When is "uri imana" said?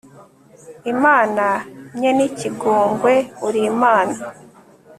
3.47-4.17